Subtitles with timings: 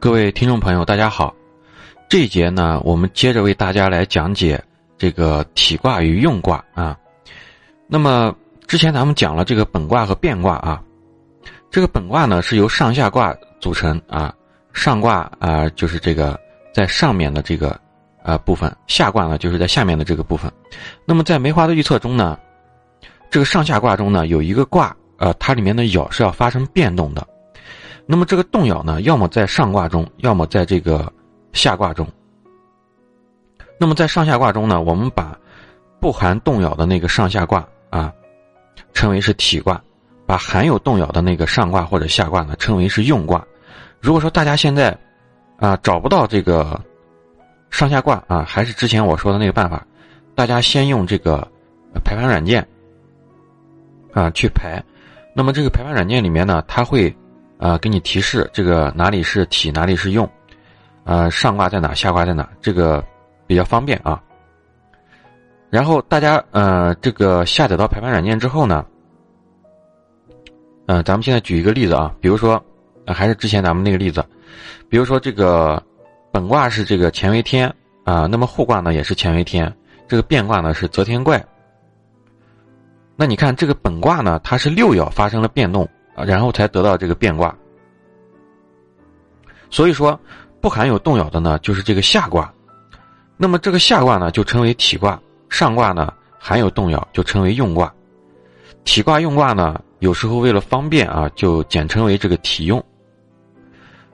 [0.00, 1.34] 各位听众朋友，大家好。
[2.08, 4.58] 这一节呢，我们接着为大家来讲解
[4.96, 6.96] 这个体卦与用卦啊。
[7.86, 8.34] 那么
[8.66, 10.82] 之前咱们讲了这个本卦和变卦啊。
[11.70, 14.34] 这个本卦呢是由上下卦组成啊，
[14.72, 16.40] 上卦啊就是这个
[16.72, 17.78] 在上面的这个
[18.22, 20.50] 啊部分，下卦呢就是在下面的这个部分。
[21.04, 22.38] 那么在梅花的预测中呢，
[23.30, 27.26] 这个上下卦中呢有一个卦，呃，它里面的爻是要发生变动的。
[28.06, 31.12] 那么这个动爻呢，要么在上卦中，要么在这个
[31.52, 32.06] 下卦中。
[33.78, 35.38] 那么在上下卦中呢，我们把
[36.00, 38.12] 不含动爻的那个上下卦啊，
[38.92, 39.80] 称为是体卦；
[40.26, 43.46] 把含有动爻的那个上卦或者下卦呢，称为是用卦。
[44.00, 44.96] 如果说大家现在
[45.56, 46.78] 啊找不到这个
[47.70, 49.86] 上下卦啊，还是之前我说的那个办法，
[50.34, 51.46] 大家先用这个
[52.04, 52.66] 排盘软件
[54.12, 54.82] 啊去排。
[55.32, 57.14] 那么这个排盘软件里面呢，它会。
[57.60, 60.26] 啊，给你提示这个哪里是体，哪里是用，
[61.04, 63.04] 呃，上卦在哪，下卦在哪，这个
[63.46, 64.18] 比较方便啊。
[65.68, 68.82] 然后大家呃，这个下载到排盘软件之后呢，
[70.86, 72.64] 嗯，咱们现在举一个例子啊，比如说，
[73.06, 74.24] 还是之前咱们那个例子，
[74.88, 75.80] 比如说这个
[76.32, 77.68] 本卦是这个乾为天
[78.04, 79.70] 啊，那么后卦呢也是乾为天，
[80.08, 81.44] 这个变卦呢是则天怪。
[83.16, 85.86] 那你看这个本卦呢，它是六爻发生了变动。
[86.24, 87.54] 然后才得到这个变卦，
[89.70, 90.18] 所以说
[90.60, 92.52] 不含有动摇的呢，就是这个下卦。
[93.36, 95.18] 那么这个下卦呢，就称为体卦；
[95.48, 97.92] 上卦呢，含有动摇，就称为用卦。
[98.84, 102.84] 体卦、用卦呢，有时候为了方便啊，就简称为这个体用。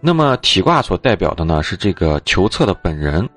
[0.00, 3.28] 那么体卦所代表的呢，是这个求测的本人，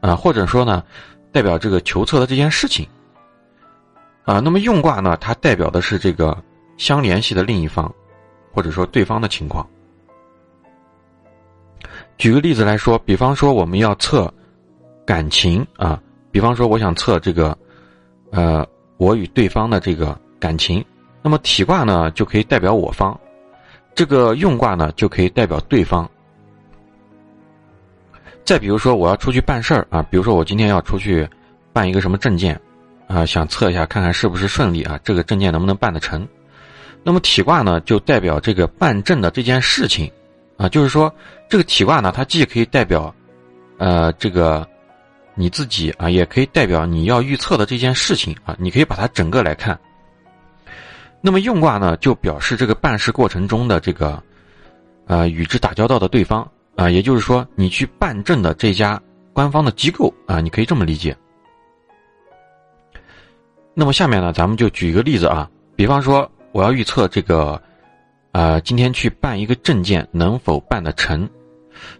[0.00, 0.84] 啊，或者说呢，
[1.32, 2.86] 代表这个求测的这件事情。
[4.24, 6.36] 啊，那么用卦呢，它代表的是这个。
[6.82, 7.94] 相联系的另一方，
[8.52, 9.64] 或者说对方的情况。
[12.18, 14.32] 举个例子来说，比方说我们要测
[15.06, 16.02] 感情啊，
[16.32, 17.56] 比方说我想测这个，
[18.32, 20.84] 呃，我与对方的这个感情，
[21.22, 23.16] 那么体卦呢就可以代表我方，
[23.94, 26.10] 这个用卦呢就可以代表对方。
[28.44, 31.28] 再比如说我要出去办事儿啊，比如说我今天要出去
[31.72, 32.60] 办一个什么证件
[33.06, 36.26] 啊，想测一下看看是不是顺利啊，这个证件能不能办得成。
[37.04, 40.08] 那么体卦呢，就代表这个办证的这件事情，
[40.56, 41.12] 啊，就是说
[41.48, 43.12] 这个体卦呢，它既可以代表，
[43.78, 44.64] 呃，这个
[45.34, 49.76] 你自己啊，也可以代表你要预测的这件事情啊，你可以把它整个来看。
[51.20, 54.22] 那么用卦呢，就表示这个办事过程中的这个，
[55.08, 59.02] 呃，与之打交道的对方啊，也就是说你去办证的这家
[59.32, 61.16] 官方的机构啊，你可以这么理解。
[63.74, 66.30] 那么下面呢，咱们就举一个例子啊，比方说。
[66.52, 67.60] 我要预测这个，
[68.32, 71.28] 呃，今天去办一个证件能否办得成？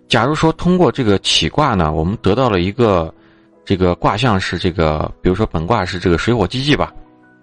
[0.08, 3.12] 假如说通过这个起卦呢，我们得到了一个
[3.64, 6.92] 这个卦象是这个，比如说本卦是这个水火既济吧，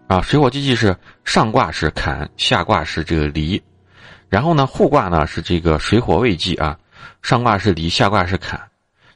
[0.07, 3.61] 啊，水火既济是上卦是坎，下卦是这个离，
[4.29, 6.77] 然后呢互卦呢是这个水火未济啊，
[7.23, 8.61] 上卦是离，下卦是坎，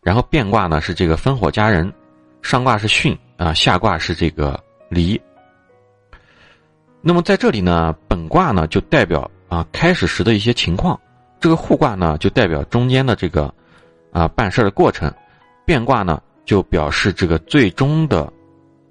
[0.02, 1.94] 然后变卦呢是这个烽火佳人，
[2.42, 5.20] 上卦是巽啊，下卦是这个离。
[7.06, 10.98] 那么在这里呢，本卦呢就代表啊开始时的一些情况，
[11.38, 13.54] 这个互卦呢就代表中间的这个
[14.14, 15.14] 啊办事的过程，
[15.66, 18.32] 变卦呢就表示这个最终的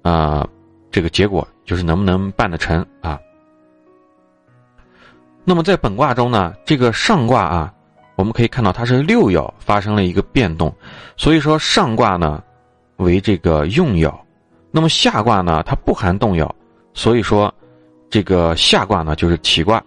[0.03, 0.47] 啊
[0.91, 3.19] 这个结果就是能不能办得成啊。
[5.43, 7.73] 那么在本卦中呢，这个上卦啊，
[8.15, 10.71] 我们可以看到它是六爻发生了一个变动，
[11.17, 12.43] 所以说上卦呢
[12.97, 14.13] 为这个用爻，
[14.69, 16.47] 那么下卦呢它不含动爻，
[16.93, 17.51] 所以说。
[18.13, 19.83] 这个下卦呢，就是体卦。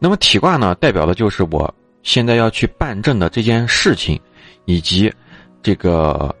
[0.00, 4.20] 那么体卦呢，代表的就是我现在要去办证的这件事情，
[4.64, 5.14] 以及
[5.62, 6.34] 这个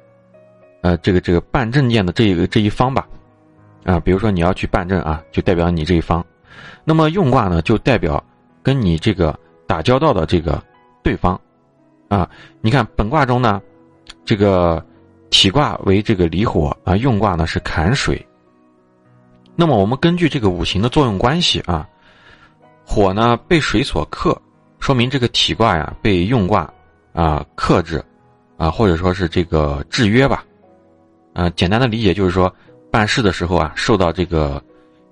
[0.82, 3.06] 呃，这个这个办证件的这一个这一方吧。
[3.84, 6.26] 啊，比如说你要去办证啊，就代表你这一方。
[6.82, 8.20] 那么用卦呢，就代表
[8.60, 9.38] 跟你这个
[9.68, 10.60] 打交道的这个
[11.04, 11.40] 对方。
[12.08, 12.28] 啊，
[12.60, 13.62] 你看本卦中呢，
[14.24, 14.84] 这个
[15.30, 18.20] 体卦为这个离火啊，用卦呢是坎水。
[19.56, 21.88] 那么我们根据这个五行的作用关系啊，
[22.84, 24.36] 火呢被水所克，
[24.80, 26.68] 说明这个体卦呀被用卦
[27.12, 28.04] 啊克制，
[28.56, 30.44] 啊或者说是这个制约吧，
[31.34, 32.52] 啊简单的理解就是说
[32.90, 34.60] 办事的时候啊受到这个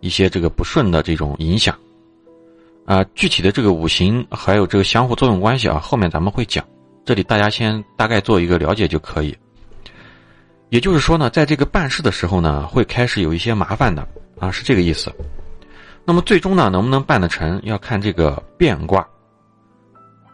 [0.00, 1.78] 一些这个不顺的这种影响，
[2.84, 6.64] 啊具体的这个五行还有这个相互作用关系啊后面咱们会讲，
[7.04, 9.36] 这里大家先大概做一个了解就可以。
[10.70, 14.04] 也就是说呢，在这个办事的时候呢，会开始有一些麻烦的。
[14.42, 15.14] 啊，是这个意思。
[16.04, 19.06] 那么最终呢，能不能办得成，要看这个变卦。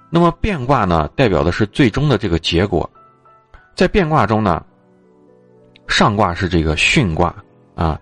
[0.09, 2.91] 那么变卦呢，代表的是最终的这个结果。
[3.75, 4.65] 在变卦中呢，
[5.89, 7.35] 上卦是这个巽卦
[7.75, 8.01] 啊，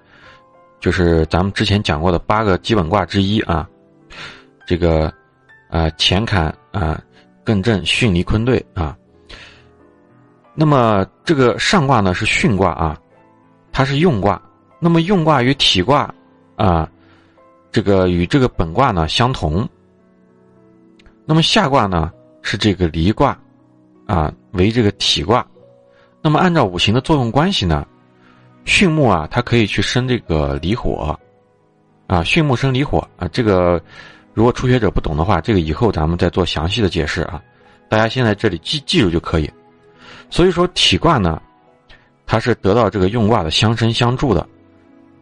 [0.78, 3.68] 就是咱们之前讲过的八个基本卦之一啊。
[4.64, 5.12] 这个
[5.68, 7.02] 啊，乾坎啊，
[7.44, 8.96] 艮震巽离坤兑啊。
[10.54, 12.96] 那么这个上卦呢是巽卦啊，
[13.72, 14.40] 它是用卦。
[14.86, 16.14] 那么用卦与体卦
[16.54, 16.88] 啊，
[17.72, 19.68] 这个与这个本卦呢相同。
[21.24, 23.36] 那么下卦呢是这个离卦，
[24.06, 25.44] 啊为这个体卦。
[26.22, 27.84] 那么按照五行的作用关系呢，
[28.64, 31.18] 巽木啊它可以去生这个离火，
[32.06, 33.26] 啊巽木生离火啊。
[33.32, 33.82] 这个
[34.34, 37.42] 如果初学者不懂的话，这个以后咱们再做详细的解释啊。
[37.88, 39.50] 大家现在这里记记住就可以。
[40.30, 41.42] 所以说体卦呢，
[42.24, 44.48] 它是得到这个用卦的相生相助的。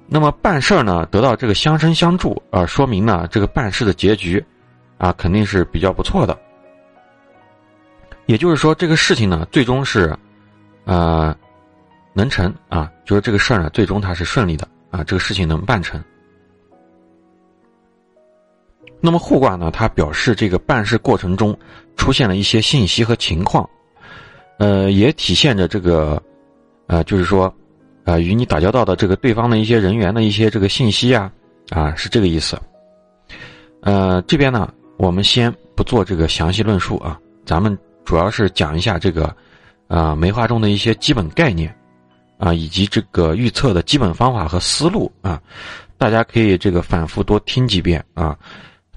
[0.06, 4.44] 那么办事儿呢得到这个相生相助啊，说明呢这个办事的结局。
[4.96, 6.38] 啊，肯定是比较不错的。
[8.26, 10.16] 也就是说，这个事情呢，最终是，
[10.84, 11.36] 呃，
[12.14, 16.02] 能成啊，就是这个事儿呢，最终它是顺利的啊，这个事情能办成。
[19.00, 21.58] 那么互卦呢，它表示这个办事过程中
[21.96, 23.68] 出现了一些信息和情况，
[24.58, 26.22] 呃，也体现着这个，
[26.86, 27.52] 呃，就是说，
[28.04, 31.32] 啊，与你打交道的这个对方的一些人员的一些这个信息啊，
[31.70, 32.58] 啊，是这个意思。
[33.80, 34.72] 呃，这边呢。
[34.96, 39.36] 我们先不做这个详细论述啊，咱们主要是讲一下这个，
[39.88, 41.76] 啊梅花中的一些基本概念，
[42.38, 45.42] 啊以及这个预测的基本方法和思路啊，
[45.98, 48.38] 大家可以这个反复多听几遍啊，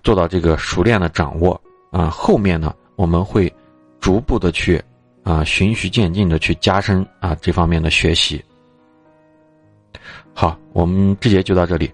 [0.04, 1.59] 做到这个熟练的掌握
[1.92, 3.51] 啊，后面呢我们会
[4.00, 4.80] 逐步的去
[5.24, 8.39] 啊循序渐进的去加深啊这方面的学习。
[10.39, 11.91] 好，我们这节就到这里。